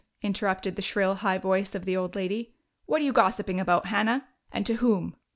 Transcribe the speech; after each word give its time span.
interrupted 0.23 0.75
the 0.75 0.81
shrill, 0.81 1.13
high 1.13 1.37
voice 1.37 1.75
of 1.75 1.85
the 1.85 1.95
old 1.95 2.15
lady. 2.15 2.55
"What 2.87 3.01
are 3.01 3.05
you 3.05 3.13
gossiping 3.13 3.59
about, 3.59 3.85
Hannah? 3.85 4.27
And 4.51 4.65
to 4.65 4.73
whom?" 4.77 5.15